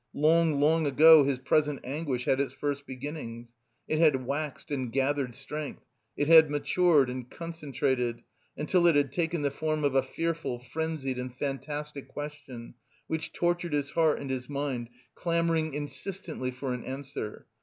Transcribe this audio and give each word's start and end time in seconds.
Long, 0.15 0.59
long 0.59 0.87
ago 0.87 1.25
his 1.25 1.37
present 1.37 1.79
anguish 1.83 2.25
had 2.25 2.39
its 2.39 2.53
first 2.53 2.87
beginnings; 2.87 3.55
it 3.87 3.99
had 3.99 4.25
waxed 4.25 4.71
and 4.71 4.91
gathered 4.91 5.35
strength, 5.35 5.83
it 6.17 6.27
had 6.27 6.49
matured 6.49 7.07
and 7.07 7.29
concentrated, 7.29 8.23
until 8.57 8.87
it 8.87 8.95
had 8.95 9.11
taken 9.11 9.43
the 9.43 9.51
form 9.51 9.83
of 9.83 9.93
a 9.93 10.01
fearful, 10.01 10.57
frenzied 10.57 11.19
and 11.19 11.35
fantastic 11.35 12.07
question, 12.07 12.73
which 13.05 13.31
tortured 13.31 13.73
his 13.73 13.91
heart 13.91 14.19
and 14.19 14.49
mind, 14.49 14.89
clamouring 15.13 15.75
insistently 15.75 16.49
for 16.49 16.73
an 16.73 16.83
answer. 16.83 17.45